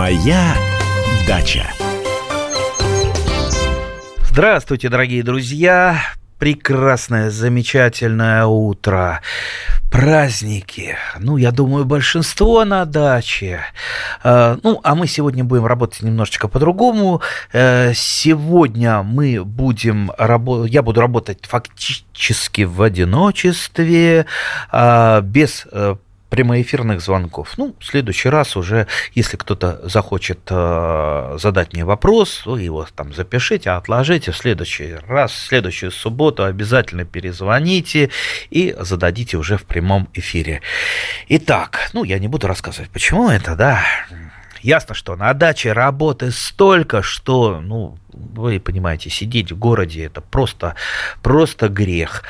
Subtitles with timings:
[0.00, 0.54] Моя
[1.28, 1.70] дача.
[4.30, 6.00] Здравствуйте, дорогие друзья!
[6.38, 9.20] Прекрасное, замечательное утро
[9.90, 10.96] праздники.
[11.18, 13.60] Ну, я думаю, большинство на даче.
[14.24, 17.20] Э, ну, а мы сегодня будем работать немножечко по-другому.
[17.52, 24.24] Э, сегодня мы будем работать, я буду работать фактически в одиночестве,
[24.72, 25.66] э, без
[26.30, 27.58] прямоэфирных звонков.
[27.58, 33.12] Ну, в следующий раз уже, если кто-то захочет э, задать мне вопрос, вы его там
[33.12, 34.32] запишите, отложите.
[34.32, 38.10] В следующий раз, в следующую субботу обязательно перезвоните
[38.50, 40.62] и зададите уже в прямом эфире.
[41.28, 43.82] Итак, ну, я не буду рассказывать, почему это, да.
[44.62, 50.74] Ясно, что на даче работы столько, что, ну, вы понимаете, сидеть в городе это просто,
[51.22, 52.22] просто грех.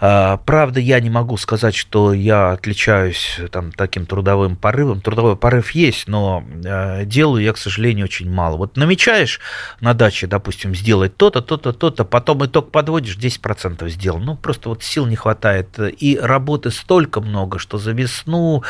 [0.00, 5.00] А, правда, я не могу сказать, что я отличаюсь там, таким трудовым порывом.
[5.00, 8.56] Трудовой порыв есть, но а, делаю я, к сожалению, очень мало.
[8.56, 9.40] Вот намечаешь
[9.80, 14.18] на даче, допустим, сделать то-то, то-то, то-то, потом итог подводишь, 10% сделал.
[14.18, 15.78] Ну, просто вот сил не хватает.
[15.78, 18.62] И работы столько много, что за весну,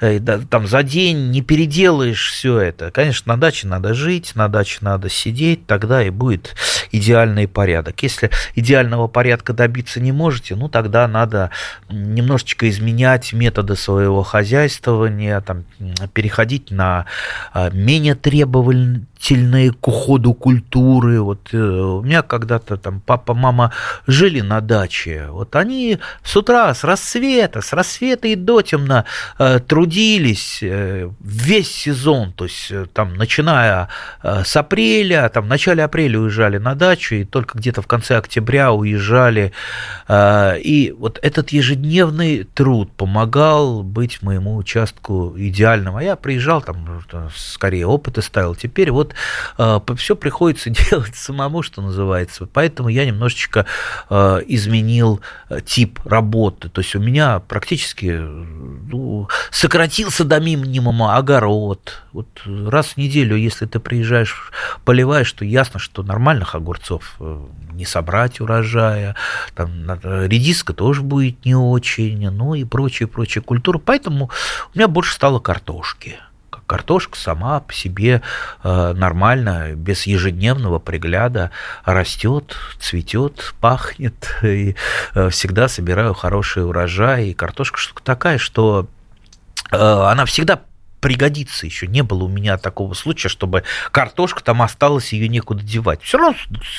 [0.00, 2.90] э, там, за день не переделаешь все это.
[2.90, 6.54] Конечно, на даче надо жить, на даче надо сидеть, тогда и будет
[6.90, 8.02] идеальный порядок.
[8.02, 11.50] Если идеального порядка добиться не можете, ну тогда надо
[11.88, 15.64] немножечко изменять методы своего хозяйствования, там,
[16.12, 17.06] переходить на
[17.52, 21.20] а, менее требовательные требовательные к уходу культуры.
[21.20, 23.72] Вот э, у меня когда-то там папа, мама
[24.06, 25.26] жили на даче.
[25.30, 29.04] Вот они с утра, с рассвета, с рассвета и до темно
[29.38, 32.32] э, трудились э, весь сезон.
[32.32, 33.88] То есть там начиная
[34.22, 38.72] с апреля, там в начале апреля уезжали на дачу и только где-то в конце октября
[38.72, 39.52] уезжали.
[40.10, 45.96] И вот этот ежедневный труд помогал быть моему участку идеальным.
[45.96, 47.02] А я приезжал там,
[47.34, 48.54] скорее опыты ставил.
[48.54, 49.11] Теперь вот
[49.58, 52.46] э, все приходится делать самому, что называется.
[52.52, 53.66] Поэтому я немножечко
[54.10, 56.68] э, изменил э, тип работы.
[56.68, 62.02] То есть у меня практически ну, сократился до минимума огород.
[62.12, 64.52] Вот раз в неделю, если ты приезжаешь,
[64.84, 67.18] поливаешь, то ясно, что нормальных огурцов
[67.72, 69.16] не собрать урожая,
[69.54, 69.70] там
[70.02, 73.78] редиска тоже будет не очень, ну и прочие, прочие культуры.
[73.78, 74.30] Поэтому
[74.74, 76.18] у меня больше стало картошки
[76.72, 78.22] картошка сама по себе
[78.64, 81.50] э, нормально, без ежедневного пригляда
[81.84, 84.74] растет, цветет, пахнет, и
[85.14, 87.26] э, всегда собираю хороший урожай.
[87.26, 88.86] И картошка штука такая, что
[89.70, 90.60] э, она всегда
[91.02, 91.88] пригодится еще.
[91.88, 96.00] Не было у меня такого случая, чтобы картошка там осталась, ее некуда девать.
[96.02, 96.36] Все равно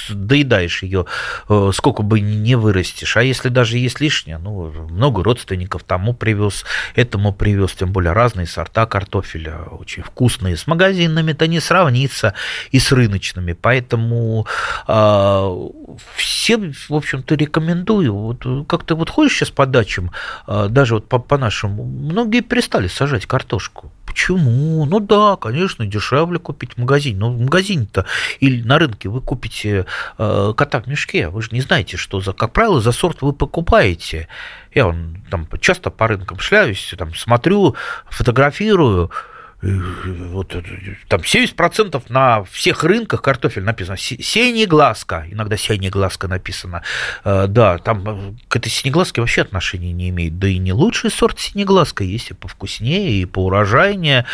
[0.09, 1.05] доедаешь ее,
[1.49, 3.17] э, сколько бы не вырастешь.
[3.17, 6.63] А если даже есть лишнее, ну, много родственников тому привез,
[6.95, 10.55] этому привез, тем более разные сорта картофеля, очень вкусные.
[10.55, 12.33] С магазинами-то не сравнится
[12.71, 13.51] и с рыночными.
[13.51, 14.47] Поэтому
[14.87, 15.69] э,
[16.15, 18.13] всем, в общем-то, рекомендую.
[18.13, 20.11] Вот как-то вот ходишь сейчас по дачам,
[20.47, 23.91] э, даже вот по, по нашему, многие перестали сажать картошку.
[24.13, 24.85] Почему?
[24.85, 27.17] Ну да, конечно, дешевле купить в магазине.
[27.17, 28.05] Но в магазине-то
[28.39, 29.87] или на рынке вы купите
[30.19, 31.29] э, кота в мешке.
[31.29, 34.27] Вы же не знаете, что за, как правило, за сорт вы покупаете.
[34.71, 37.75] Я вон, там часто по рынкам шляюсь, там смотрю,
[38.07, 39.09] фотографирую
[39.63, 40.55] вот,
[41.07, 43.97] там 70% на всех рынках картофель написано.
[43.97, 46.83] Синеглазка, иногда синеглазка написано,
[47.23, 51.11] э, да, там э, к этой синеглазке вообще отношения не имеет, да и не лучший
[51.11, 54.25] сорт синеглазка, есть и повкуснее, и поурожайнее,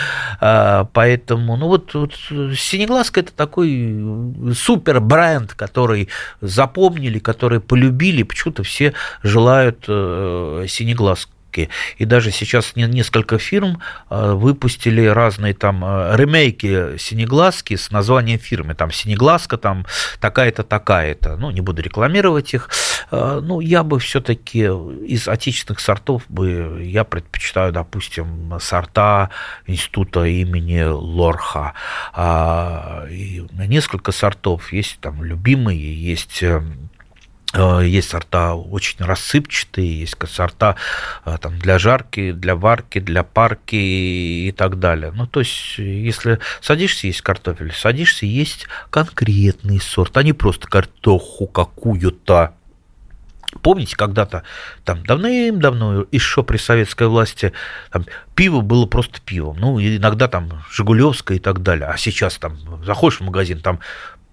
[0.42, 6.10] э, поэтому, ну вот, вот синеглазка это такой супер бренд, который
[6.42, 11.70] запомнили, который полюбили, почему-то все желают синеглазку ремейки.
[11.98, 18.76] И даже сейчас несколько фирм э, выпустили разные там э, ремейки синеглазки с названием фирмы.
[18.76, 19.86] Там синеглазка, там
[20.20, 21.38] такая-то, такая-то.
[21.38, 22.70] Ну, не буду рекламировать их.
[23.12, 24.66] Э, ну, я бы все-таки
[25.06, 29.30] из отечественных сортов бы, я предпочитаю, допустим, сорта
[29.68, 31.74] института имени Лорха.
[32.14, 34.74] А, и несколько сортов.
[34.74, 36.62] Есть там любимые, есть Э,
[37.54, 40.76] есть сорта очень рассыпчатые, есть сорта
[41.26, 45.12] э, там, для жарки, для варки, для парки и так далее.
[45.12, 51.48] Ну, то есть, если садишься есть картофель, садишься есть конкретный сорт, а не просто картоху
[51.48, 52.54] какую-то.
[53.64, 54.44] Помните, когда-то,
[54.86, 57.52] там, давным-давно, еще при советской власти,
[57.92, 58.06] там,
[58.36, 59.58] пиво было просто пивом.
[59.60, 61.88] Ну, иногда там Жигулевское и так далее.
[61.88, 63.80] А сейчас там заходишь в магазин, там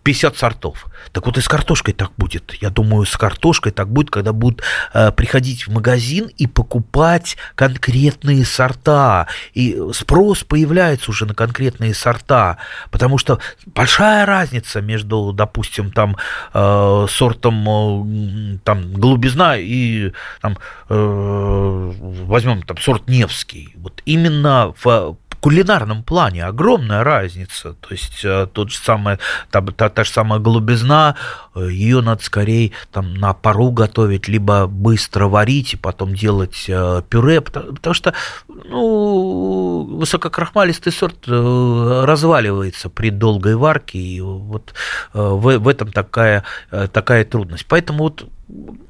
[0.07, 0.87] 50 сортов.
[1.11, 2.55] Так вот и с картошкой так будет.
[2.61, 4.63] Я думаю, с картошкой так будет, когда будут
[4.95, 9.27] э, приходить в магазин и покупать конкретные сорта.
[9.53, 12.59] И спрос появляется уже на конкретные сорта.
[12.93, 16.17] Потому что большая разница между, допустим, там
[16.55, 20.57] э, сортом э, там, голубизна и там,
[20.89, 21.93] э,
[22.29, 23.75] возьмем там сорт Невский.
[23.75, 27.75] Вот именно в кулинарном плане огромная разница.
[27.75, 29.19] То есть э, тот же самый,
[29.51, 31.17] та, та, та же самая голубизна,
[31.55, 37.03] э, ее надо скорее там на пару готовить, либо быстро варить и потом делать э,
[37.09, 38.15] пюре, потому, потому что
[38.49, 44.75] ну, высококрахмалистый сорт разваливается при долгой варке, и вот
[45.13, 47.67] в, в этом такая, такая трудность.
[47.67, 48.27] Поэтому вот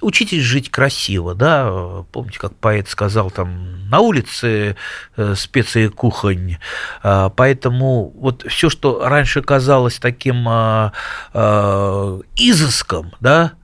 [0.01, 4.77] учитесь жить красиво, да, помните, как поэт сказал, там, на улице
[5.17, 6.59] э, специи кухонь,
[7.03, 10.93] а, поэтому вот все, что раньше казалось таким а,
[11.33, 13.55] а, изыском, да,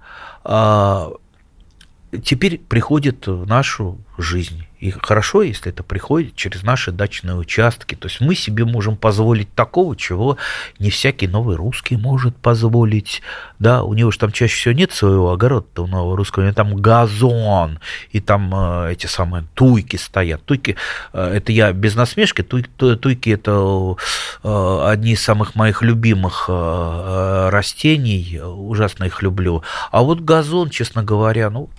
[2.24, 4.66] теперь приходит в нашу жизнь.
[4.82, 7.94] И хорошо, если это приходит через наши дачные участки.
[7.94, 10.38] То есть мы себе можем позволить такого, чего
[10.80, 13.22] не всякий новый русский может позволить.
[13.60, 16.54] Да, у него же там чаще всего нет своего огорода у нового русского, у него
[16.54, 17.78] там газон,
[18.10, 20.44] и там э, эти самые туйки стоят.
[20.44, 20.74] Туйки,
[21.12, 23.94] э, это я без насмешки, туй, туйки это
[24.42, 29.62] э, одни из самых моих любимых э, растений, ужасно их люблю.
[29.92, 31.70] А вот газон, честно говоря, ну,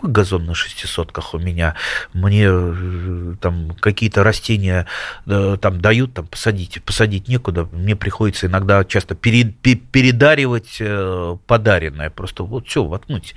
[0.00, 1.74] какой газон на шестисотках у меня?
[2.14, 4.86] Мне э, там какие-то растения
[5.26, 7.68] э, там дают, там посадить, посадить некуда.
[7.70, 12.08] Мне приходится иногда часто передаривать э, подаренное.
[12.08, 13.34] Просто вот все, воткнуть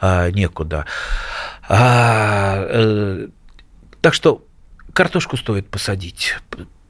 [0.00, 0.86] а, некуда.
[1.68, 3.26] А,
[4.00, 4.44] так что
[4.92, 6.36] картошку стоит посадить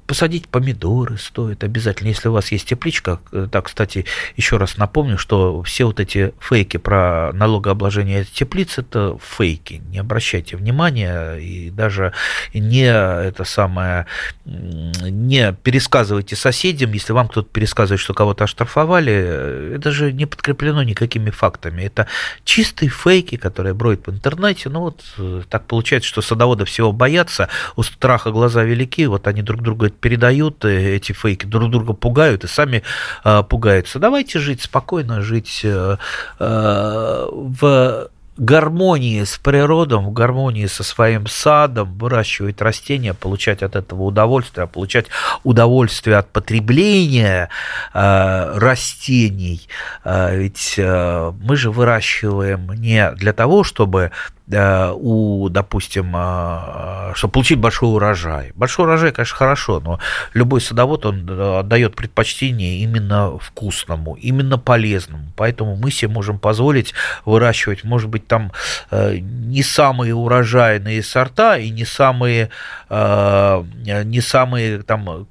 [0.07, 3.21] посадить помидоры стоит обязательно, если у вас есть тепличка.
[3.51, 4.05] Так, кстати,
[4.37, 9.83] еще раз напомню, что все вот эти фейки про налогообложение теплиц– это фейки.
[9.89, 12.13] Не обращайте внимания и даже
[12.55, 14.07] не это самое,
[14.45, 21.31] не пересказывайте соседям, если вам кто-то пересказывает, что кого-то оштрафовали, это же не подкреплено никакими
[21.31, 21.83] фактами.
[21.83, 22.07] Это
[22.45, 24.69] чистые фейки, которые бродят в интернете.
[24.69, 29.43] Ну вот э, так получается, что садоводы всего боятся, у страха глаза велики, вот они
[29.43, 32.83] друг друга передают э, эти фейки, друг друга пугают и сами
[33.25, 33.99] э, пугаются.
[33.99, 35.97] Давайте жить спокойно, жить э,
[36.39, 44.67] в гармонии с природой, в гармонии со своим садом, выращивать растения, получать от этого удовольствие,
[44.67, 45.07] получать
[45.43, 47.49] удовольствие от потребления
[47.95, 49.69] э, растений.
[50.05, 57.33] Э, ведь э, мы же выращиваем не для того, чтобы Э, у, допустим, э, чтобы
[57.33, 58.53] получить большой урожай.
[58.55, 59.99] Большой урожай, конечно, хорошо, но
[60.35, 65.33] любой садовод, он э, дает предпочтение именно вкусному, именно полезному.
[65.37, 66.95] Поэтому мы себе можем позволить
[67.25, 68.53] выращивать, может быть, там
[68.91, 72.51] не самые урожайные сорта и не самые,
[72.89, 75.27] не самые там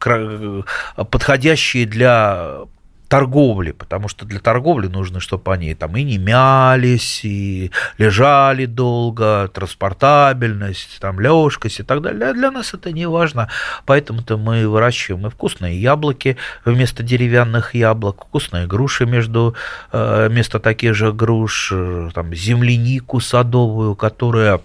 [0.95, 2.65] подходящие для
[3.07, 9.49] торговли, потому что для торговли нужно, чтобы они там и не мялись, и лежали долго,
[9.53, 12.33] транспортабельность, там лёжкость и так далее.
[12.33, 13.49] Для нас это не важно,
[13.85, 19.55] поэтому-то мы выращиваем и вкусные яблоки вместо деревянных яблок, вкусные груши между,
[19.91, 24.61] э, вместо таких же груш, э, там землянику садовую, которая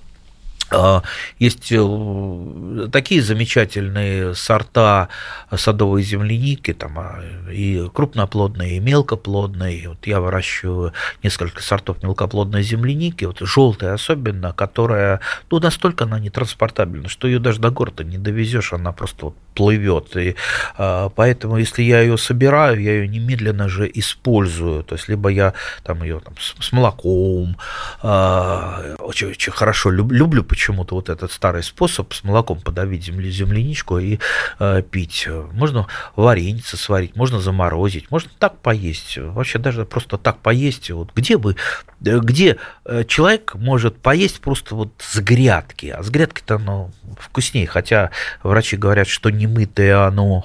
[1.38, 5.08] есть э, такие замечательные сорта
[5.54, 9.88] садовой земляники, там а, и крупноплодные, и мелкоплодные.
[9.88, 16.30] Вот я выращиваю несколько сортов мелкоплодной земляники, вот желтая особенно, которая, ну, настолько она не
[16.30, 20.16] транспортабельна, что ее даже до города не довезешь, она просто вот плывет.
[20.16, 20.36] И
[20.76, 24.84] а, поэтому, если я ее собираю, я ее немедленно же использую.
[24.84, 27.56] То есть, либо я там ее там, с молоком,
[28.02, 33.98] очень, очень хорошо люблю, люблю почему-то вот этот старый способ с молоком подавить земли, земляничку
[33.98, 34.18] и
[34.58, 35.26] э, пить.
[35.52, 35.86] Можно
[36.16, 39.16] вареница сварить, можно заморозить, можно так поесть.
[39.16, 40.90] Вообще даже просто так поесть.
[40.90, 41.56] Вот где вы,
[42.00, 48.10] где э, человек может поесть просто вот с грядки, а с грядки-то оно вкуснее, хотя
[48.42, 50.44] врачи говорят, что немытое оно,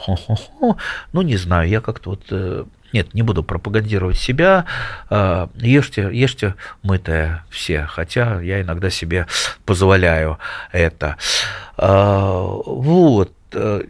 [1.12, 2.64] ну не знаю, я как-то вот э,
[2.96, 4.66] нет, не буду пропагандировать себя.
[5.10, 9.28] А, ешьте, ешьте мытое все, хотя я иногда себе
[9.66, 10.40] позволяю
[10.72, 11.18] это.
[11.78, 13.82] А, вот э,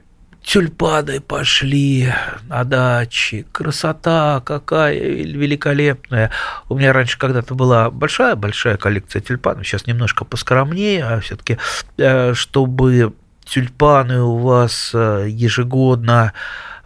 [0.41, 2.11] тюльпаны пошли
[2.47, 6.31] на даче, красота какая великолепная.
[6.67, 11.59] У меня раньше когда-то была большая-большая коллекция тюльпанов, сейчас немножко поскромнее, а все-таки,
[11.97, 13.13] э, чтобы
[13.45, 16.33] тюльпаны у вас э, ежегодно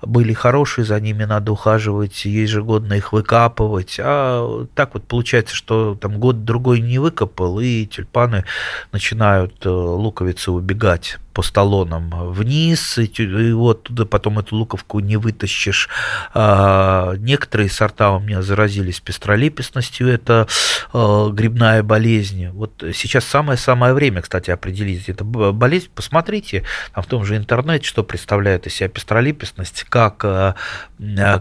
[0.01, 3.99] были хорошие, за ними надо ухаживать, ежегодно их выкапывать.
[4.01, 8.45] А так вот получается, что там год-другой не выкопал, и тюльпаны
[8.91, 15.87] начинают э, луковицы убегать по столонам вниз, и, вот туда потом эту луковку не вытащишь.
[16.33, 20.49] А, некоторые сорта у меня заразились пестролепестностью, это
[20.91, 22.49] а, грибная болезнь.
[22.49, 25.87] Вот сейчас самое-самое время, кстати, определить эту болезнь.
[25.95, 30.55] Посмотрите там в том же интернете, что представляет из себя пестролепестность, как, а,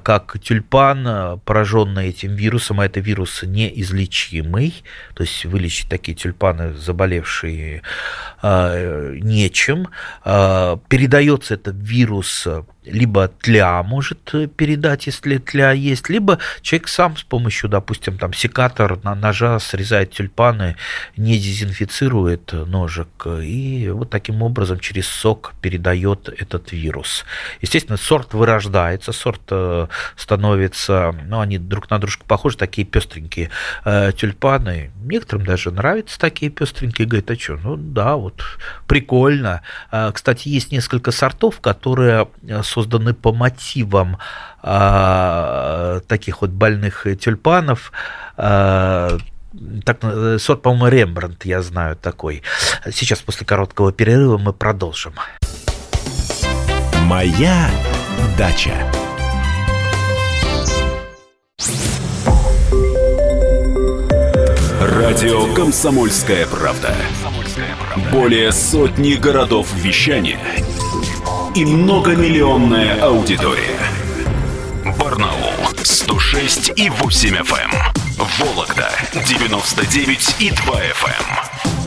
[0.05, 7.83] как тюльпан, пораженный этим вирусом, а это вирус неизлечимый, то есть вылечить такие тюльпаны, заболевшие
[8.45, 9.88] нечем,
[10.25, 12.47] передается этот вирус
[12.91, 18.99] либо тля может передать, если тля есть, либо человек сам с помощью, допустим, там секатор
[19.05, 20.77] на ножа срезает тюльпаны,
[21.17, 27.25] не дезинфицирует ножик, и вот таким образом через сок передает этот вирус.
[27.61, 33.51] Естественно, сорт вырождается, сорт э, становится, ну, они друг на дружку похожи, такие пестренькие
[33.85, 34.91] э, тюльпаны.
[35.03, 38.43] Некоторым даже нравятся такие пестренькие, говорят, а что, ну да, вот
[38.87, 39.63] прикольно.
[39.91, 42.29] Э, кстати, есть несколько сортов, которые
[42.79, 44.19] созданы по мотивам
[44.63, 47.91] а, таких вот больных тюльпанов.
[48.37, 49.19] А,
[49.85, 52.43] так, э, сорт, по-моему, Рембрандт, я знаю такой.
[52.93, 55.15] Сейчас после короткого перерыва мы продолжим.
[57.07, 57.69] Моя
[58.37, 58.75] дача.
[64.81, 66.95] Радио Комсомольская правда".
[68.13, 70.39] Более сотни городов вещания–
[71.55, 73.79] и многомиллионная аудитория.
[74.99, 75.53] Барнаул
[75.83, 77.71] 106 и 8 FM.
[77.73, 78.27] Эм.
[78.39, 78.91] Вологда
[79.27, 81.25] 99 и 2 FM.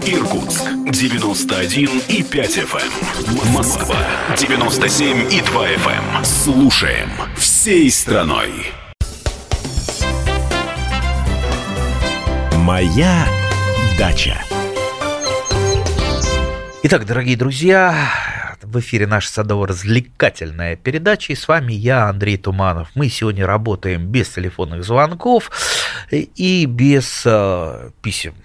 [0.07, 0.19] Эм.
[0.19, 2.91] Иркутск 91 и 5 FM.
[3.27, 3.53] Эм.
[3.53, 3.97] Москва
[4.37, 6.23] 97 и 2 FM.
[6.23, 8.71] Слушаем всей страной.
[12.57, 13.27] Моя
[13.97, 14.41] дача.
[16.83, 17.95] Итак, дорогие друзья,
[18.71, 22.89] в эфире наша садово-развлекательная передача, и с вами я, Андрей Туманов.
[22.95, 25.51] Мы сегодня работаем без телефонных звонков
[26.11, 28.35] и без э, писем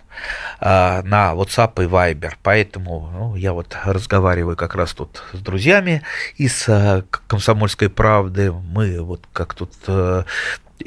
[0.61, 2.33] э, на WhatsApp и Viber.
[2.42, 6.02] Поэтому ну, я вот разговариваю как раз тут с друзьями
[6.37, 8.52] из э, «Комсомольской правды».
[8.52, 10.25] Мы вот как тут э,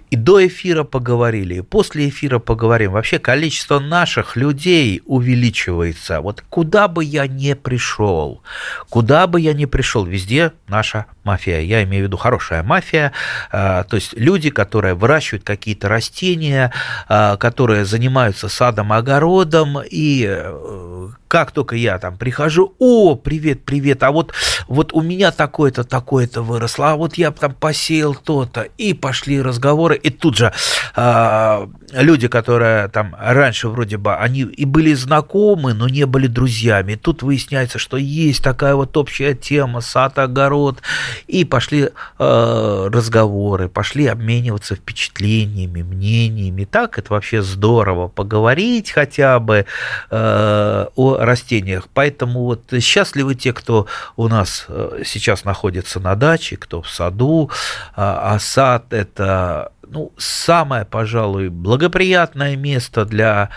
[0.10, 2.92] и до эфира поговорили, и после эфира поговорим.
[2.92, 6.22] Вообще количество наших людей увеличивается.
[6.22, 8.42] Вот куда бы я ни пришел,
[8.90, 11.60] куда бы я ни пришел, везде наша мафия.
[11.62, 13.12] Я имею в виду хорошая мафия,
[13.52, 16.72] а, то есть люди, которые выращивают какие-то растения,
[17.08, 24.04] а, которые занимаются садом, огородом, и э, как только я там прихожу, о, привет, привет,
[24.04, 24.34] а вот,
[24.68, 29.79] вот у меня такое-то, такое-то выросло, а вот я там посеял то-то, и пошли разговоры,
[29.88, 30.52] и тут же
[30.96, 36.94] э, люди, которые там раньше вроде бы, они и были знакомы, но не были друзьями,
[36.94, 40.82] и тут выясняется, что есть такая вот общая тема, сад, огород,
[41.28, 49.66] и пошли э, разговоры, пошли обмениваться впечатлениями, мнениями, так это вообще здорово, поговорить хотя бы
[50.10, 51.88] э, о растениях.
[51.94, 54.68] Поэтому вот счастливы те, кто у нас
[55.06, 57.50] сейчас находится на даче, кто в саду,
[57.96, 63.50] а сад это ну, самое, пожалуй, благоприятное место для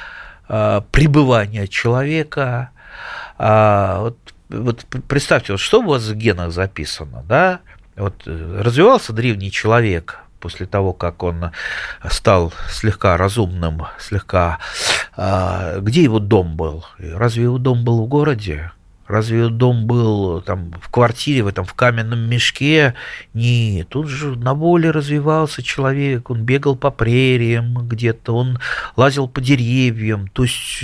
[0.49, 2.71] э, пребывания человека.
[3.39, 7.61] А, вот, вот представьте, вот что у вас в генах записано, да?
[7.97, 11.53] Вот э, развивался древний человек, после того, как он
[12.11, 14.59] стал слегка разумным, слегка...
[15.17, 16.85] А, где его дом был?
[16.99, 18.73] Разве его дом был в городе?
[19.13, 22.95] Разве дом был там в квартире, в этом в каменном мешке?
[23.35, 28.59] Нет, тут же на воле развивался человек, он бегал по прериям где-то, он
[28.97, 30.29] лазил по деревьям.
[30.29, 30.83] То есть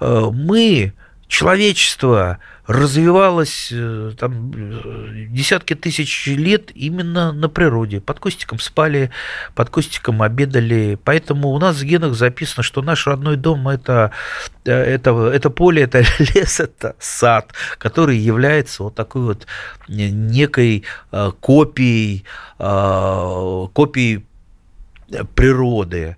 [0.00, 0.92] э, мы,
[1.28, 8.00] человечество, развивалась э, там, э, десятки тысяч лет именно на природе.
[8.00, 9.10] Под кустиком спали,
[9.54, 10.96] под кустиком обедали.
[11.04, 14.12] Поэтому у нас в генах записано, что наш родной дом это,
[14.64, 16.04] э, это, это поле, это
[16.34, 19.46] лес, это сад, который является вот такой вот
[19.88, 20.84] некой
[21.40, 22.24] копией,
[22.58, 24.24] копией
[25.34, 26.16] природы.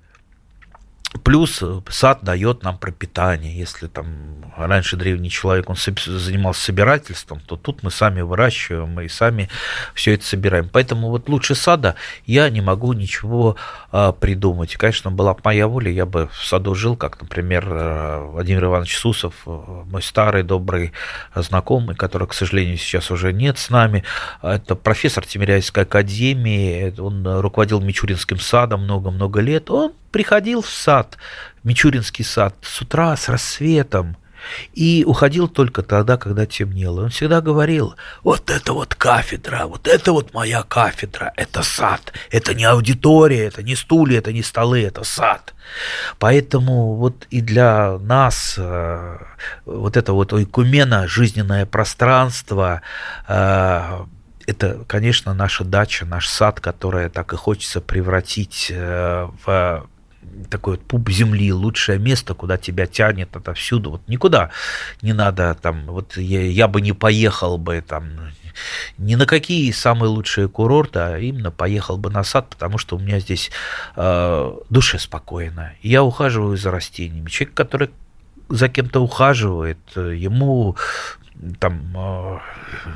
[1.23, 3.57] Плюс э, сад дает нам пропитание.
[3.57, 9.49] Если там раньше древний человек он занимался собирательством, то тут мы сами выращиваем, и сами
[9.95, 10.69] все это собираем.
[10.69, 11.95] Поэтому вот лучше сада
[12.27, 13.57] я не могу ничего
[13.93, 14.77] а, придумать.
[14.77, 18.97] Конечно, была бы моя воля, я бы в саду жил, как, например, э, Владимир Иванович
[18.97, 20.93] Сусов, э, мой старый добрый
[21.35, 24.05] знакомый, который, к сожалению, сейчас уже нет с нами.
[24.43, 29.71] Это профессор Тимиряйской академии, он руководил Мичуринским садом много-много лет.
[29.71, 31.19] Он приходил в сад,
[31.65, 34.17] Мичуринский сад, с утра, с рассветом,
[34.73, 37.03] и уходил только тогда, когда темнело.
[37.03, 42.55] Он всегда говорил, вот это вот кафедра, вот это вот моя кафедра, это сад, это
[42.55, 45.53] не аудитория, это не стулья, это не столы, это сад.
[46.21, 49.19] Поэтому вот и для нас э,
[49.65, 52.83] вот это вот ойкумена, жизненное пространство,
[53.27, 54.05] э,
[54.47, 59.89] это, конечно, наша дача, наш сад, который так и хочется превратить э, в
[60.51, 63.91] такой вот пуп земли, лучшее место, куда тебя тянет отовсюду.
[63.93, 64.51] Вот никуда
[65.03, 68.11] не надо там, вот я, я бы не поехал бы там
[68.99, 72.99] ни на какие самые лучшие курорты, а именно поехал бы на сад, потому что у
[72.99, 73.51] меня здесь
[73.97, 75.73] э, душе спокойно.
[75.83, 77.29] Я ухаживаю за растениями.
[77.29, 77.91] Человек, который
[78.49, 80.77] за кем-то ухаживает, ему
[81.59, 82.39] там, э,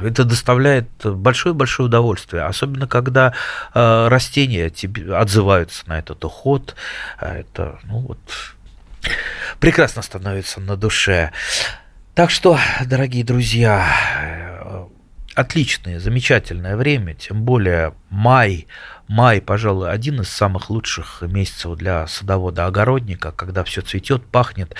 [0.06, 3.34] это доставляет большое-большое удовольствие, особенно когда
[3.74, 6.74] э, растения тебе отзываются на этот уход,
[7.20, 8.18] это, ну вот,
[9.60, 11.32] прекрасно становится на душе.
[12.14, 13.86] Так что, дорогие друзья,
[14.20, 14.86] э,
[15.34, 18.66] отличное, замечательное время, тем более май,
[19.08, 24.74] Май, пожалуй, один из самых лучших месяцев для садовода-огородника, когда все цветет, пахнет.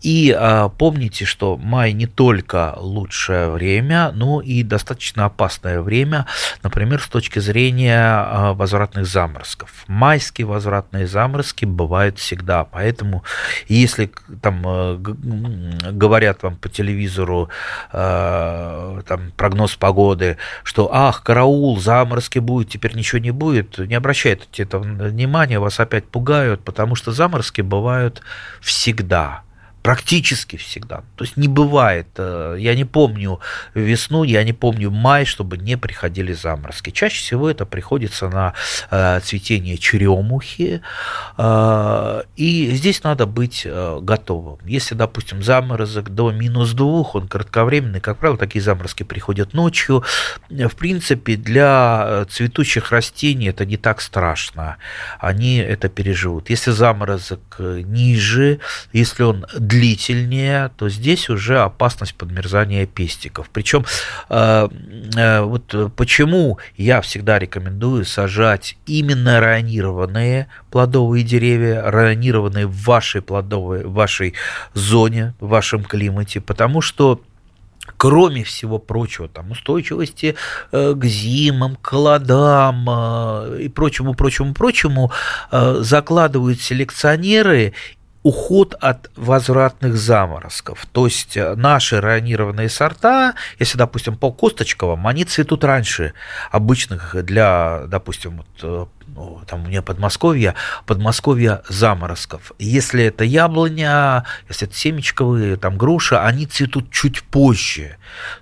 [0.00, 6.24] И а, помните, что май не только лучшее время, но и достаточно опасное время,
[6.62, 9.84] например, с точки зрения а, возвратных заморозков.
[9.86, 13.22] Майские возвратные заморозки бывают всегда, поэтому
[13.68, 14.10] если
[14.40, 17.50] там а, говорят вам по телевизору
[17.92, 24.62] а, там, прогноз погоды, что ах, караул, заморозки будет, теперь ничего не будет, не обращайте
[24.62, 28.22] это внимания, вас опять пугают, потому что заморозки бывают
[28.60, 29.43] всегда
[29.84, 31.02] практически всегда.
[31.14, 33.40] То есть не бывает, э, я не помню
[33.74, 36.88] весну, я не помню май, чтобы не приходили заморозки.
[36.88, 38.54] Чаще всего это приходится на
[38.90, 40.80] э, цветение черемухи,
[41.36, 44.58] э, и здесь надо быть готовым.
[44.64, 50.02] Если, допустим, заморозок до минус двух, он кратковременный, как правило, такие заморозки приходят ночью.
[50.48, 54.78] В принципе, для цветущих растений это не так страшно,
[55.20, 56.48] они это переживут.
[56.48, 58.60] Если заморозок ниже,
[58.94, 63.50] если он длительнее, то здесь уже опасность подмерзания пестиков.
[63.52, 63.84] Причем
[64.28, 64.68] э,
[65.16, 73.84] э, вот почему я всегда рекомендую сажать именно районированные плодовые деревья, районированные в вашей плодовой,
[73.84, 74.34] в вашей
[74.74, 77.20] зоне, в вашем климате, потому что
[77.96, 80.36] кроме всего прочего, там, устойчивости
[80.70, 82.88] э, к зимам, к холодам
[83.58, 85.10] и прочему, прочему, прочему,
[85.50, 87.74] закладывают селекционеры
[88.24, 90.86] уход от возвратных заморозков.
[90.92, 96.14] То есть э, наши ранированные сорта, если, допустим, по косточковым, они цветут раньше
[96.50, 100.54] обычных для, допустим, вот, э, ну, там у меня Подмосковье,
[100.86, 102.52] Подмосковье заморозков.
[102.58, 107.98] Если это яблоня, если это семечковые, там груша, они цветут чуть позже.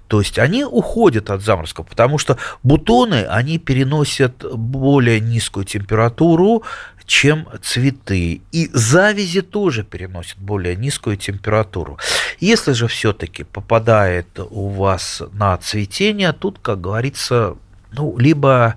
[0.07, 6.63] То есть они уходят от заморозков, потому что бутоны, они переносят более низкую температуру,
[7.07, 8.41] чем цветы.
[8.53, 11.99] И завязи тоже переносят более низкую температуру.
[12.41, 17.57] Если же все-таки попадает у вас на цветение, тут, как говорится,
[17.93, 18.77] ну, либо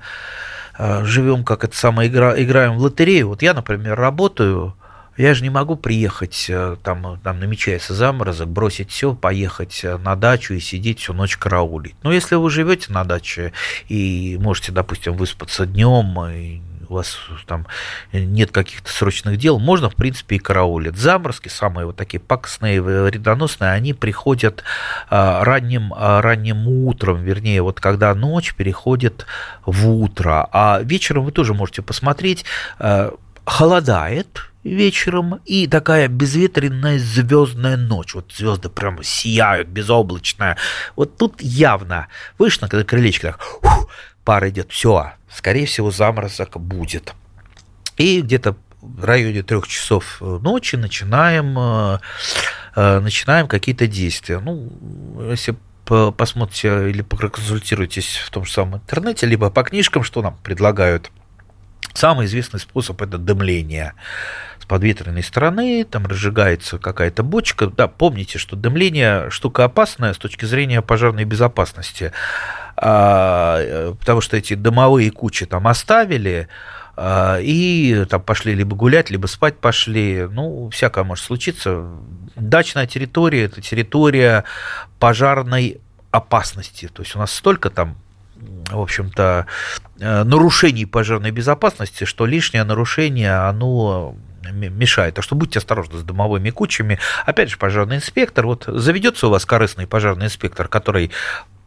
[0.78, 3.30] э, живем, как это самое, игра, играем в лотерею.
[3.30, 4.76] Вот я, например, работаю,
[5.18, 10.16] я же не могу приехать, э, там, там намечается заморозок, бросить все, поехать э, на
[10.16, 11.96] дачу и сидеть всю ночь караулить.
[12.04, 13.54] Но если вы живете на даче
[13.88, 17.68] и можете, допустим, выспаться днем, и у вас там
[18.14, 20.98] нет каких-то срочных дел, можно, в принципе, и караулить.
[20.98, 24.64] Заморозки, самые вот такие пакостные, вредоносные, они приходят
[25.10, 29.26] а, ранним, а, ранним утром, вернее, вот когда ночь переходит
[29.66, 30.48] в утро.
[30.52, 32.46] А вечером вы тоже можете посмотреть,
[32.80, 33.14] а,
[33.46, 38.16] холодает, вечером и такая безветренная звездная ночь.
[38.16, 40.58] Вот звезды прям сияют, безоблачная.
[40.96, 43.90] Вот тут явно вышло, когда крылечко так, фух,
[44.26, 47.14] пар идет, все, скорее всего, заморозок будет.
[47.96, 52.00] И где-то в районе трех часов ночи начинаем, э,
[52.76, 54.40] э, начинаем какие-то действия.
[54.40, 54.72] Ну,
[55.30, 61.12] если посмотрите или проконсультируйтесь в том же самом интернете, либо по книжкам, что нам предлагают
[61.96, 63.94] Самый известный способ– это дымление
[64.60, 67.68] с подветренной стороны, там разжигается какая-то бочка.
[67.68, 74.54] Да, помните, что дымление– штука опасная с точки зрения пожарной безопасности, э, потому что эти
[74.54, 76.48] дымовые кучи там оставили,
[76.98, 80.28] а, и там пошли либо гулять, либо спать пошли.
[80.30, 81.86] Ну, всякое может случиться.
[82.36, 84.46] Дачная территория– это территория
[85.00, 86.88] пожарной опасности.
[86.88, 87.98] То есть у нас столько там
[88.70, 89.46] в общем-то,
[90.00, 94.16] э, нарушений пожарной безопасности, что лишнее нарушение, оно
[94.52, 95.16] мешает.
[95.16, 97.00] Так что будьте осторожны с дымовыми кучами.
[97.26, 101.12] Опять же, пожарный инспектор, вот заведется у вас корыстный пожарный инспектор, который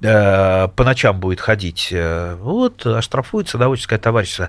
[0.00, 4.48] Э, по ночам будет ходить, э, вот, оштрафует садоводческое товарищество.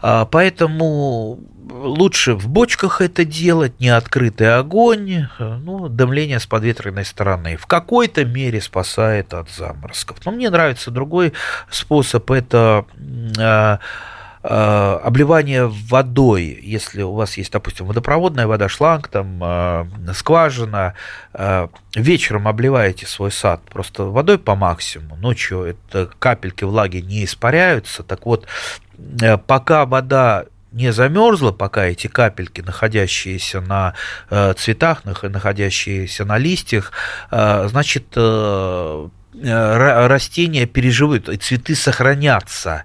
[0.00, 1.38] А, поэтому
[1.70, 7.58] лучше в бочках это делать, не открытый огонь, ну, дымление с подветренной стороны.
[7.58, 10.24] В какой-то мере спасает от заморозков.
[10.24, 11.34] Но мне нравится другой
[11.70, 12.86] способ, это
[13.38, 13.78] э, Э,
[14.42, 20.94] обливание водой, если у вас есть, допустим, водопроводная вода, шланг, там, э, скважина,
[21.32, 28.02] э, вечером обливаете свой сад просто водой по максимуму, ночью это капельки влаги не испаряются,
[28.02, 28.46] так вот,
[29.46, 33.94] пока вода не замерзла, пока эти капельки, находящиеся на
[34.56, 36.92] цветах, находящиеся на листьях,
[37.30, 38.16] значит,
[39.34, 42.84] растения переживут, и цветы сохранятся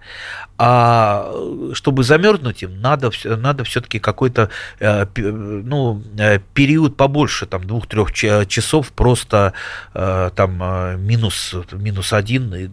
[0.58, 1.32] а
[1.74, 8.92] чтобы замерзнуть им, надо, надо все-таки какой-то э, ну, э, период побольше, там, двух-трех часов,
[8.92, 9.54] просто
[9.94, 10.58] э, там
[11.02, 12.72] минус, минус один,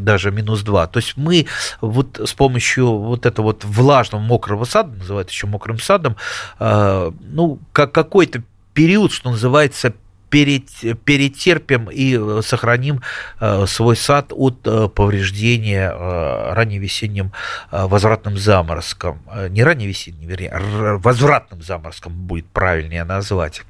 [0.00, 0.86] даже минус два.
[0.86, 1.46] То есть мы
[1.80, 6.16] вот с помощью вот этого вот влажного мокрого сада, называют еще мокрым садом,
[6.58, 8.42] ну, как какой-то
[8.74, 9.94] период, что называется,
[10.30, 13.02] перетерпим и э, сохраним
[13.40, 17.32] э, свой сад от э, повреждения ранневесенним
[17.70, 19.22] возвратным заморозком.
[19.50, 23.62] Не ранневесенним, вернее, возвратным заморозком будет правильнее назвать.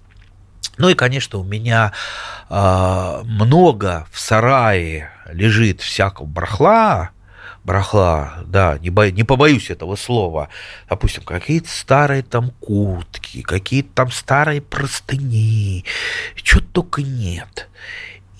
[0.79, 1.93] Ну и, конечно, у меня
[2.49, 7.11] много в сарае лежит всякого барахла,
[7.71, 10.49] барахла, да, не, бо, не побоюсь этого слова,
[10.89, 15.85] допустим, какие-то старые там куртки, какие-то там старые простыни,
[16.35, 17.69] чего только нет.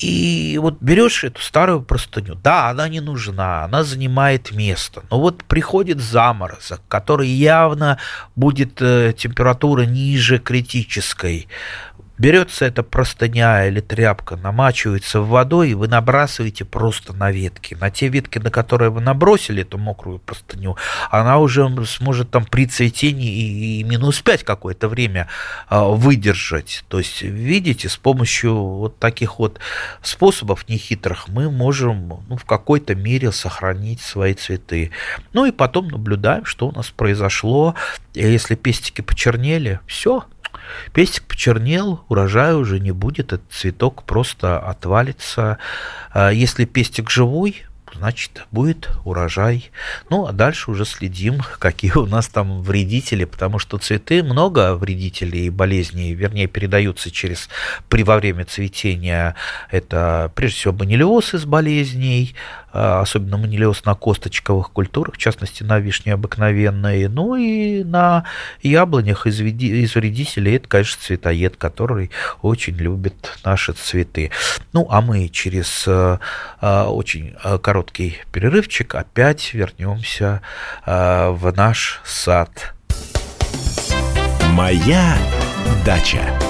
[0.01, 5.45] И вот берешь эту старую простыню, да, она не нужна, она занимает место, но вот
[5.45, 7.99] приходит заморозок, который явно
[8.35, 11.47] будет э, температура ниже критической,
[12.21, 17.79] Берется эта простыня или тряпка, намачивается в водой, и вы набрасываете просто на ветки.
[17.81, 20.77] На те ветки, на которые вы набросили эту мокрую простыню,
[21.11, 25.29] она уже сможет там при цветении и, минус 5 какое-то время
[25.71, 26.85] а, выдержать.
[26.89, 29.59] То есть, видите, с помощью вот таких вот
[30.03, 34.91] способов нехитрых мы можем ну, в какой-то мере сохранить свои цветы.
[35.33, 37.75] Ну и потом наблюдаем, что у нас произошло.
[38.15, 40.25] Если пестики почернели, все,
[40.93, 45.59] Пестик почернел, урожая уже не будет, этот цветок просто отвалится.
[46.13, 49.71] А если пестик живой, значит, будет урожай.
[50.09, 55.47] Ну, а дальше уже следим, какие у нас там вредители, потому что цветы, много вредителей
[55.47, 57.49] и болезней, вернее, передаются через,
[57.89, 59.35] при, во время цветения,
[59.71, 62.35] это, прежде всего, банилиоз из болезней,
[62.70, 68.25] а, особенно манилиоз на косточковых культурах, в частности, на вишне обыкновенной, ну и на
[68.63, 72.11] яблонях из, из вредителей, это, конечно, цветоед, который
[72.43, 74.31] очень любит наши цветы.
[74.73, 76.21] Ну, а мы через а,
[76.61, 80.43] а, очень короткий перерывчик опять вернемся
[80.87, 82.75] в наш сад.
[84.53, 85.17] Моя
[85.85, 86.50] дача.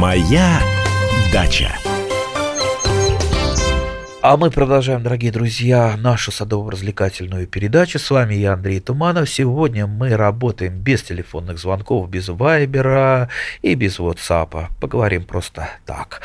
[0.00, 0.62] Моя
[1.30, 1.76] дача.
[4.22, 7.98] А мы продолжаем, дорогие друзья, нашу садово-развлекательную передачу.
[7.98, 9.28] С вами я, Андрей Туманов.
[9.28, 13.28] Сегодня мы работаем без телефонных звонков, без Вайбера
[13.60, 14.68] и без WhatsApp.
[14.80, 16.22] Поговорим просто так.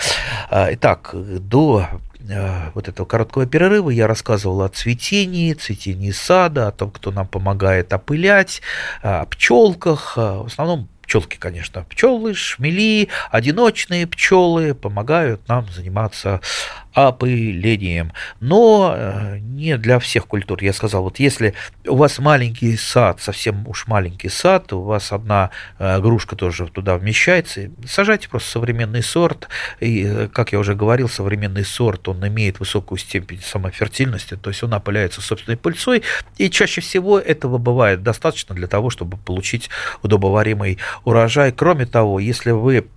[0.49, 1.85] А, итак, до
[2.31, 7.27] а, вот этого короткого перерыва я рассказывал о цветении, цветении сада, о том, кто нам
[7.27, 8.61] помогает опылять,
[9.01, 10.15] о пчелках.
[10.15, 16.41] В основном пчелки, конечно, пчелы, шмели, одиночные пчелы помогают нам заниматься
[16.95, 18.13] опылением.
[18.39, 20.63] Но э, не для всех культур.
[20.63, 21.53] Я сказал, вот если
[21.85, 26.97] у вас маленький сад, совсем уж маленький сад, у вас одна э, грушка тоже туда
[26.97, 29.49] вмещается, сажайте просто современный сорт.
[29.81, 34.73] И, как я уже говорил, современный сорт, он имеет высокую степень самофертильности, то есть он
[34.73, 36.01] опыляется собственной пыльцой,
[36.37, 39.69] и чаще всего этого бывает достаточно для того, чтобы получить
[40.01, 41.51] удобоваримый урожай.
[41.51, 42.87] Кроме того, если вы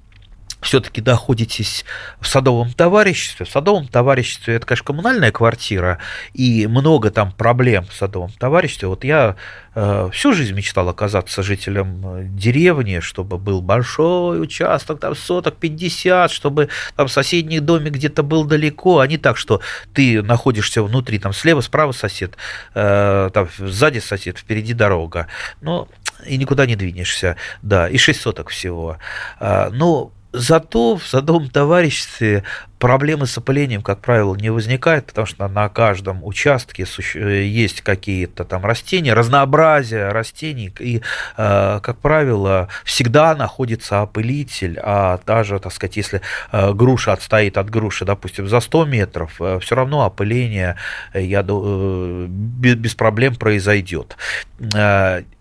[0.61, 1.84] все-таки находитесь
[2.20, 3.46] в садовом товариществе.
[3.46, 5.98] В садовом товариществе это, конечно, коммунальная квартира,
[6.34, 8.88] и много там проблем в садовом товариществе.
[8.88, 9.37] Вот я
[9.74, 16.30] э, всю жизнь мечтал оказаться жителем э, деревни, чтобы был большой участок, там соток 50,
[16.30, 19.61] чтобы там соседний домик где-то был далеко, а не так, что
[19.94, 22.37] ты находишься внутри, там слева, справа сосед,
[22.74, 25.28] э, там сзади сосед, впереди дорога.
[25.61, 25.88] Ну,
[26.26, 28.98] и никуда не двинешься, да, и 6 соток всего.
[29.40, 32.44] Ну, Зато в садовом товариществе
[32.79, 38.64] проблемы с опылением, как правило, не возникает, потому что на каждом участке есть какие-то там
[38.64, 41.03] растения, разнообразие растений, и,
[41.37, 46.21] э, как правило, всегда находится опылитель, а даже, так сказать, если
[46.53, 50.77] э, груша отстоит от груши, допустим, за 100 метров, э, все равно опыление
[51.14, 54.17] я, без проблем произойдет.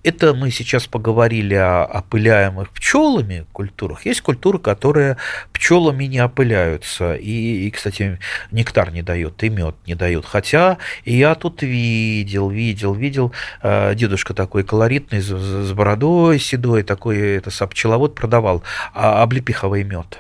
[0.08, 4.06] Это мы сейчас поговорили о опыляемых пчелами культурах.
[4.06, 5.18] Есть культуры, которые
[5.52, 8.20] пчелами не опыляются и, и, кстати,
[8.52, 10.26] нектар не дает, и мед не дают.
[10.26, 17.20] Хотя я тут видел, видел, видел, э, дедушка такой колоритный, с, с бородой седой, такой
[17.38, 18.64] это пчеловод продавал,
[18.94, 20.20] а облепиховый мед.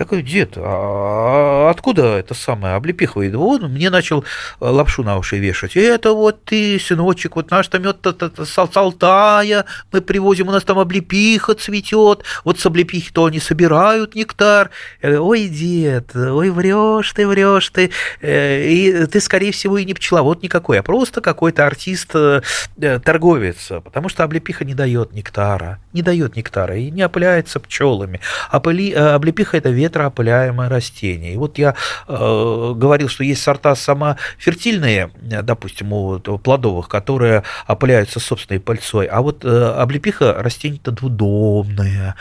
[0.00, 3.34] Я говорю, дед, а откуда это самое облепиховый?
[3.34, 5.76] Он мне начал э, лапшу на уши вешать.
[5.76, 10.78] Это вот ты, сыночек, вот наш там мед с Алтая мы привозим, у нас там
[10.78, 14.70] облепиха цветет, вот с облепихи-то они собирают нектар.
[15.02, 17.90] Ой, дед, ой, врешь ты, врешь ты.
[18.22, 24.08] Э, и ты, скорее всего, и не пчеловод никакой, а просто какой-то артист-торговец, э, потому
[24.08, 28.20] что облепиха не дает нектара, не дает нектара и не опыляется пчелами.
[28.48, 31.34] Облепиха– это ветвь ветроопыляемое растение.
[31.34, 31.74] И вот я
[32.06, 35.10] э, говорил, что есть сорта самофертильные,
[35.42, 42.14] допустим, у плодовых, которые опыляются собственной пыльцой, а вот э, облепиха растение-то двудомное.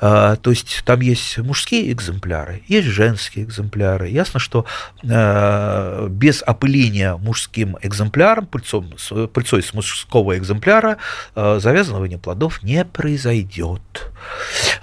[0.00, 4.08] Э, то есть там есть мужские экземпляры, есть женские экземпляры.
[4.08, 4.66] Ясно, что
[5.02, 8.92] э, без опыления мужским экземпляром, пыльцом,
[9.32, 10.98] пыльцой с мужского экземпляра,
[11.36, 14.10] э, завязывание плодов не произойдет.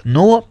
[0.04, 0.48] Но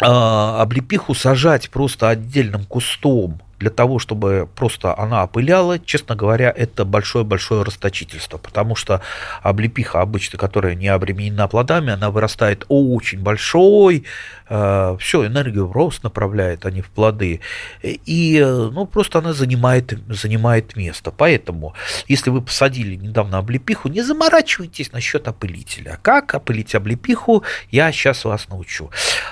[0.00, 7.62] облепиху сажать просто отдельным кустом для того, чтобы просто она опыляла, честно говоря, это большое-большое
[7.62, 9.00] расточительство, потому что
[9.42, 14.04] облепиха обычно, которая не обременена плодами, она вырастает очень большой,
[14.48, 17.40] э, все, энергию в рост направляет, а не в плоды,
[17.82, 21.10] и ну, просто она занимает, занимает место.
[21.10, 21.74] Поэтому,
[22.06, 25.98] если вы посадили недавно облепиху, не заморачивайтесь насчет опылителя.
[26.02, 28.90] Как опылить облепиху, я сейчас вас научу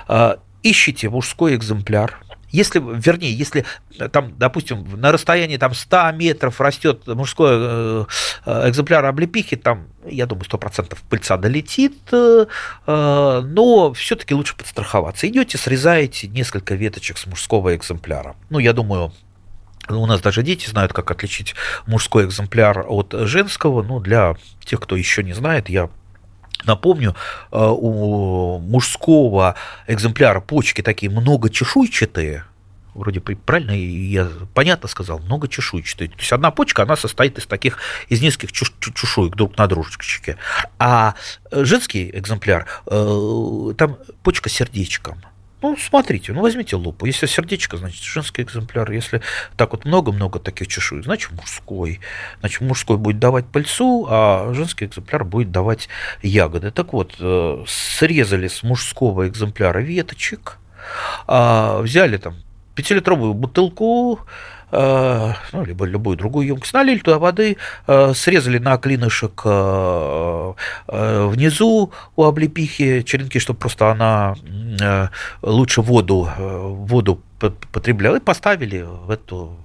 [0.08, 0.38] а,
[0.70, 3.64] ищите мужской экземпляр, если, вернее, если
[4.12, 8.04] там, допустим, на расстоянии там 100 метров растет мужской э,
[8.46, 12.46] э, экземпляр облепихи, там, я думаю, 100% пыльца долетит, э,
[12.86, 15.28] но все-таки лучше подстраховаться.
[15.28, 18.36] Идете, срезаете несколько веточек с мужского экземпляра.
[18.48, 19.12] Ну, я думаю,
[19.88, 21.54] у нас даже дети знают, как отличить
[21.86, 23.82] мужской экземпляр от женского.
[23.82, 25.90] Ну, для тех, кто еще не знает, я
[26.66, 27.14] Напомню,
[27.52, 29.54] э, у мужского
[29.86, 32.44] экземпляра почки такие многочешуйчатые,
[32.94, 36.08] вроде правильно я понятно сказал, много чешуйчатые.
[36.08, 40.36] То есть одна почка, она состоит из таких, из чуш, чешуек друг на дружечке.
[40.78, 41.14] А
[41.52, 45.22] женский экземпляр, э, там почка сердечком–
[45.62, 47.06] ну, смотрите, ну возьмите лупу.
[47.06, 48.90] Если сердечко, значит женский экземпляр.
[48.90, 49.22] Если
[49.56, 52.00] так вот много-много таких чешуек, значит мужской.
[52.40, 55.88] Значит, мужской будет давать пыльцу, а женский экземпляр будет давать
[56.22, 56.70] ягоды.
[56.70, 60.58] Так вот, э, срезали с мужского экземпляра веточек,
[61.26, 62.36] а, взяли там
[62.74, 64.20] пятилитровую бутылку,
[64.72, 70.52] ну, либо любую другую емкость, налили туда воды, э, срезали на клинышек э,
[70.88, 74.34] внизу у облепихи черенки, чтобы просто она
[75.42, 77.20] лучше воду, воду
[77.72, 79.56] потребляла, и поставили в эту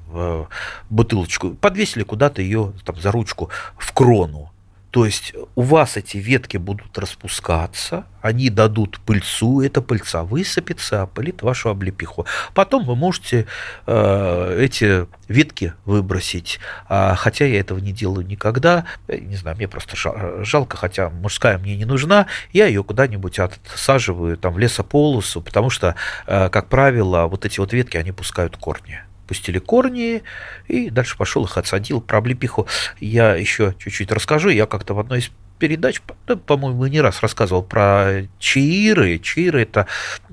[0.89, 4.51] бутылочку, подвесили куда-то ее там за ручку в крону.
[4.91, 11.41] То есть у вас эти ветки будут распускаться, они дадут пыльцу, эта пыльца высыпется, опылит
[11.41, 12.25] вашу облепиху.
[12.53, 13.47] Потом вы можете
[13.87, 16.59] э, эти ветки выбросить.
[16.89, 18.85] А, хотя я этого не делаю никогда.
[19.07, 19.95] Не знаю, мне просто
[20.43, 22.27] жалко, хотя мужская мне не нужна.
[22.51, 25.95] Я ее куда-нибудь отсаживаю там, в лесополосу, потому что,
[26.27, 28.99] э, как правило, вот эти вот ветки, они пускают корни
[29.31, 30.23] пустили корни,
[30.67, 32.01] и дальше пошел их отсадил.
[32.01, 32.67] Про облепиху
[32.99, 34.49] я еще чуть-чуть расскажу.
[34.49, 36.01] Я как-то в одной из передач,
[36.47, 39.19] по-моему, не раз рассказывал про чаиры.
[39.19, 39.87] Чаиры– это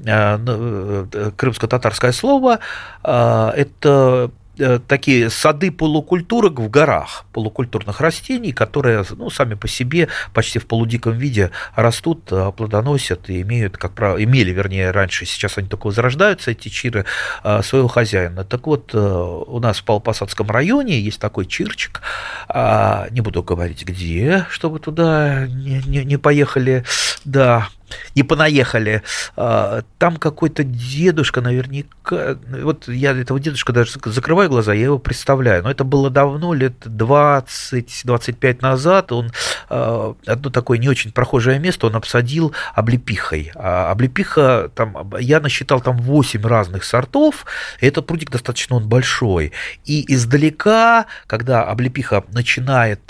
[0.04, 2.58] э, крымско-татарское слово.
[3.04, 4.28] Это Э,
[4.86, 11.16] такие сады полукультурок в горах, полукультурных растений, которые ну, сами по себе почти в полудиком
[11.16, 16.50] виде растут, э, плодоносят и имеют, как правило, имели, вернее, раньше, сейчас они только возрождаются,
[16.50, 17.04] эти чиры,
[17.44, 18.44] э, своего хозяина.
[18.44, 22.02] Так вот, у нас в Павлопосадском районе есть такой чирчик,
[22.48, 26.84] а, не буду говорить где, чтобы туда не, не, не поехали,
[27.24, 27.68] да,
[28.14, 29.02] не понаехали.
[29.36, 35.62] А, там какой-то дедушка наверняка, вот я этого дедушка даже закрываю глаза, я его представляю,
[35.62, 39.32] но это было давно, лет 20-25 назад, он
[39.68, 43.52] а, одно такое не очень прохожее место он обсадил облепихой.
[43.54, 47.46] А облепиха, там, я насчитал там 8 разных сортов,
[47.80, 49.52] этот прудик достаточно он большой.
[49.84, 53.00] И издалека, когда облепиха начинает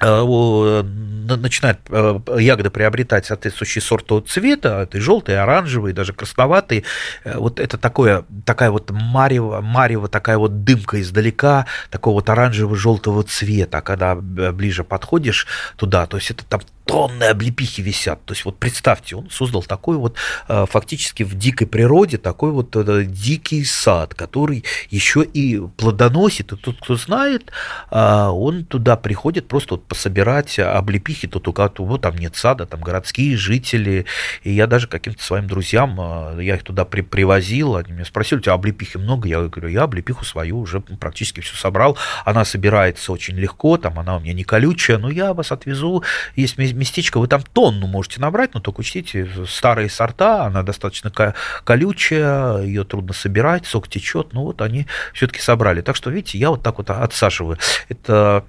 [0.00, 6.84] э, начинает э, ягоды приобретать соответствующий сорт цвета, это желтый, оранжевый, даже красноватый.
[7.24, 13.22] Э, вот это такое, такая вот марево, марево, такая вот дымка издалека, такого вот оранжево-желтого
[13.24, 13.80] цвета.
[13.80, 18.24] Когда ближе подходишь туда, то есть это там тонны облепихи висят.
[18.24, 20.16] То есть вот представьте, он создал такой вот
[20.46, 22.76] фактически в дикой природе такой вот
[23.12, 26.52] дикий сад, который еще и плодоносит.
[26.52, 27.52] И тот, кто знает,
[27.90, 33.36] он туда приходит просто вот пособирать облепихи, тут у кого там нет сада, там городские
[33.36, 34.06] жители,
[34.42, 35.96] и я даже каким-то своим друзьям,
[36.40, 39.28] я их туда при, привозил, они меня спросили, у тебя облепихи много?
[39.28, 44.16] Я говорю, я облепиху свою уже практически все собрал, она собирается очень легко, там она
[44.16, 46.02] у меня не колючая, но я вас отвезу,
[46.36, 52.62] есть местечко, вы там тонну можете набрать, но только учтите, старые сорта, она достаточно колючая,
[52.62, 55.80] ее трудно собирать, сок течет, ну вот они все-таки собрали.
[55.80, 57.58] Так что, видите, я вот так вот отсаживаю.
[57.88, 58.44] Это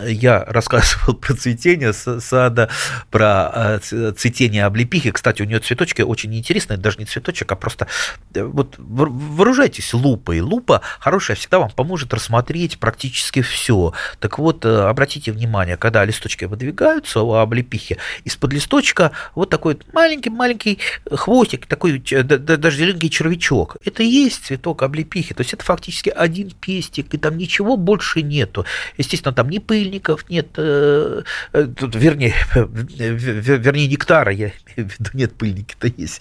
[0.00, 2.68] я рассказывал про цветение сада,
[3.10, 5.10] про э, цветение облепихи.
[5.10, 7.86] Кстати, у нее цветочки очень интересные, даже не цветочек, а просто
[8.34, 10.40] э, вот вооружайтесь лупой.
[10.40, 13.92] Лупа хорошая всегда вам поможет рассмотреть практически все.
[14.20, 20.78] Так вот, э, обратите внимание, когда листочки выдвигаются у облепихи, из-под листочка вот такой маленький-маленький
[21.10, 23.76] хвостик, такой даже зелененький червячок.
[23.84, 25.34] Это и есть цветок облепихи.
[25.34, 28.64] То есть это фактически один пестик, и там ничего больше нету.
[28.96, 35.10] Естественно, там ни пыльников, нет, э, э, тут, вернее, вернее, нектара, я имею в виду,
[35.14, 36.20] нет, пыльники-то есть.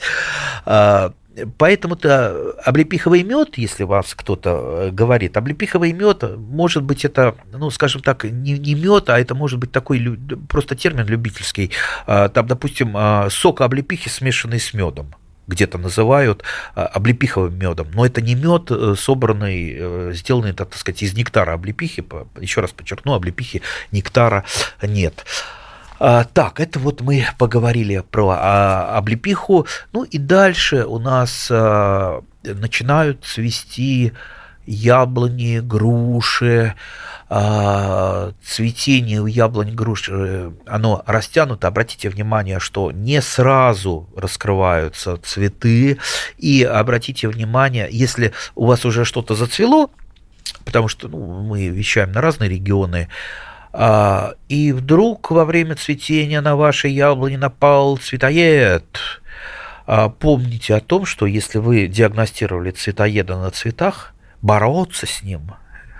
[0.65, 1.13] А,
[1.57, 4.49] поэтому-то облепиховый мед, если вас кто-то
[4.87, 9.35] э, говорит, облепиховый мед, может быть, это, ну, скажем так, не, не мед, а это
[9.35, 11.71] может быть такой просто термин любительский.
[12.05, 15.15] А, там, допустим, а, сок облепихи, смешанный с медом
[15.47, 16.43] где-то называют
[16.75, 21.53] а, облепиховым медом, но это не мед, э, собранный, э, сделанный, так сказать, из нектара
[21.53, 22.05] облепихи,
[22.39, 24.43] еще раз подчеркну, облепихи нектара
[24.81, 25.25] нет.
[25.99, 33.25] А, так, это вот мы поговорили про а, облепиху, ну и дальше у нас начинают
[33.25, 34.13] цвести
[34.65, 36.75] яблони, груши,
[37.29, 45.97] цветение у яблонь груш, э, оно растянуто, обратите внимание, что не сразу раскрываются цветы,
[46.37, 49.89] и обратите внимание, если у вас уже что-то зацвело,
[50.63, 53.09] потому что ну, мы вещаем на разные регионы,
[53.73, 58.85] а, и вдруг во время цветения на вашей яблоне напал цветоед,
[59.85, 65.51] а, помните о том, что если вы диагностировали цветоеда на цветах, бороться с ним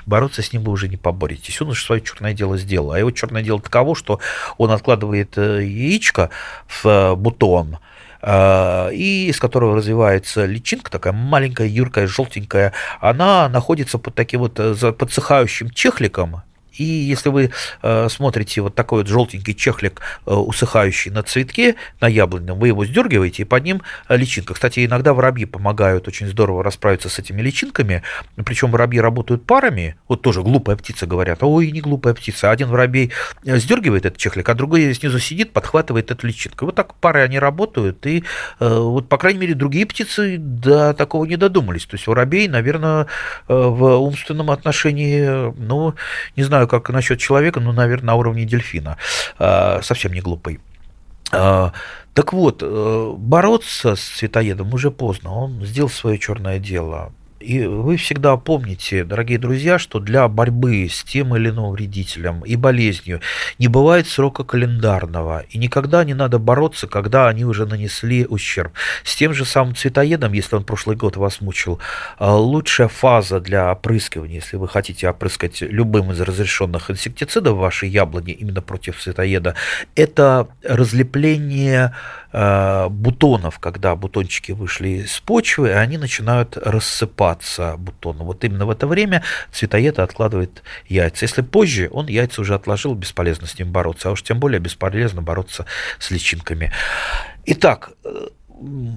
[0.08, 1.62] бороться с ним вы уже не поборетесь.
[1.62, 2.94] Он уже свое черное дело сделал.
[2.94, 4.20] А его черное дело таково, что
[4.58, 6.32] он откладывает э, яичко
[6.66, 7.78] в э, бутон,
[8.22, 14.56] э, и из которого развивается личинка, такая маленькая, юркая, желтенькая, она находится под таким вот
[14.98, 16.42] подсыхающим чехликом,
[16.78, 22.08] и если вы э, смотрите вот такой вот желтенький чехлик, э, усыхающий на цветке, на
[22.08, 24.54] яблонном, вы его сдергиваете, и под ним личинка.
[24.54, 28.04] Кстати, иногда воробьи помогают очень здорово расправиться с этими личинками,
[28.46, 33.12] причем воробьи работают парами, вот тоже глупая птица говорят, ой, не глупая птица, один воробей
[33.46, 36.66] э, сдергивает этот чехлик, а другой снизу сидит, подхватывает эту личинку.
[36.66, 38.24] Вот так пары они работают, и
[38.60, 41.86] вот, по крайней мере, другие птицы до такого не додумались.
[41.86, 43.08] То есть воробей, наверное,
[43.48, 45.96] в умственном отношении, ну,
[46.36, 48.98] не знаю, как насчет человека, но, наверное, на уровне дельфина.
[49.40, 50.60] А, совсем не глупый.
[51.32, 51.74] А,
[52.14, 55.34] так вот, э, бороться с цветоедом уже поздно.
[55.34, 57.12] Он сделал свое черное дело.
[57.40, 62.56] И вы всегда помните, дорогие друзья, что для борьбы с тем или иным вредителем и
[62.56, 63.22] болезнью
[63.60, 65.44] не бывает срока календарного.
[65.50, 68.72] И никогда не надо бороться, когда они уже нанесли ущерб.
[69.04, 71.80] С тем же самым цветоедом, если он прошлый год вас мучил,
[72.18, 77.90] а, лучшая фаза для опрыскивания, если вы хотите опрыскать любым из разрешенных инсектицидов в вашей
[77.90, 79.54] яблоне именно против цветоеда,
[79.96, 81.94] это разлепление
[82.32, 88.24] бутонов, когда бутончики вышли из почвы, они начинают рассыпаться бутона.
[88.24, 91.26] Вот именно в это время цветоед откладывает яйца.
[91.26, 95.22] Если позже, он яйца уже отложил, бесполезно с ним бороться, а уж тем более бесполезно
[95.22, 95.66] бороться
[96.00, 96.72] с личинками.
[97.46, 98.28] Итак, э,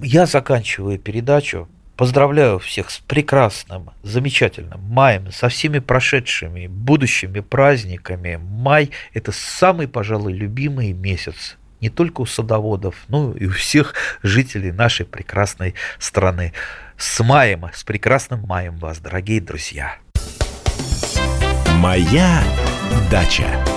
[0.03, 1.68] я заканчиваю передачу.
[1.97, 8.41] Поздравляю всех с прекрасным, замечательным маем, со всеми прошедшими будущими праздниками.
[8.43, 14.72] Май– это самый, пожалуй, любимый месяц не только у садоводов, но и у всех жителей
[14.72, 16.53] нашей прекрасной страны.
[16.97, 19.97] С маем, с прекрасным маем вас, дорогие друзья.
[21.76, 22.43] Моя
[23.11, 23.70] дача.